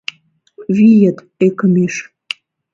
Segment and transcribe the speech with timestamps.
[0.75, 1.17] Вийыт—
[1.47, 1.95] ӧкымеш.